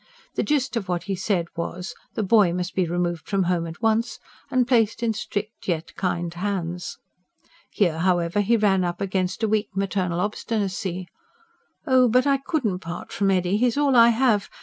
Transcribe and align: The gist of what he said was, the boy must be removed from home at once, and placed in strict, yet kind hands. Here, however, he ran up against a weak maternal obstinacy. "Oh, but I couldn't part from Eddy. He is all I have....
The 0.33 0.41
gist 0.41 0.75
of 0.75 0.89
what 0.89 1.03
he 1.03 1.13
said 1.15 1.45
was, 1.55 1.93
the 2.15 2.23
boy 2.23 2.53
must 2.53 2.73
be 2.73 2.87
removed 2.89 3.27
from 3.27 3.43
home 3.43 3.67
at 3.67 3.83
once, 3.83 4.17
and 4.49 4.67
placed 4.67 5.03
in 5.03 5.13
strict, 5.13 5.67
yet 5.67 5.93
kind 5.95 6.33
hands. 6.33 6.97
Here, 7.69 7.99
however, 7.99 8.41
he 8.41 8.57
ran 8.57 8.83
up 8.83 8.99
against 8.99 9.43
a 9.43 9.47
weak 9.47 9.69
maternal 9.75 10.19
obstinacy. 10.19 11.07
"Oh, 11.85 12.07
but 12.09 12.25
I 12.25 12.37
couldn't 12.37 12.79
part 12.79 13.11
from 13.11 13.29
Eddy. 13.29 13.57
He 13.57 13.67
is 13.67 13.77
all 13.77 13.95
I 13.95 14.07
have.... 14.07 14.49